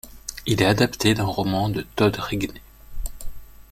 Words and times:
Il 0.47 0.63
est 0.63 0.65
adapté 0.65 1.13
d’un 1.13 1.25
roman 1.25 1.69
de 1.69 1.83
Todd 1.95 2.15
Rigney. 2.15 2.59